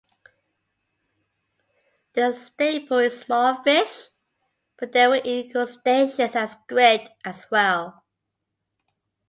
[2.13, 4.07] Their staple is small fish,
[4.79, 8.03] but they will eat crustaceans and squid, as well.